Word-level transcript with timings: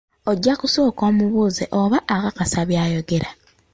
Ojja 0.29 0.53
kusooka 0.61 1.01
omubuuze 1.09 1.65
oba 1.81 1.97
akakasa 2.15 2.59
by’ayogera. 2.69 3.29